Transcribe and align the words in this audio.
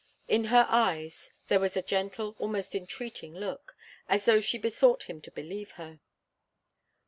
In 0.27 0.45
her 0.45 0.65
eyes 0.67 1.31
there 1.47 1.59
was 1.59 1.77
a 1.77 1.83
gentle, 1.83 2.35
almost 2.39 2.73
entreating 2.73 3.35
look, 3.35 3.75
as 4.09 4.25
though 4.25 4.39
she 4.39 4.57
besought 4.57 5.03
him 5.03 5.21
to 5.21 5.29
believe 5.29 5.73
her. 5.73 5.99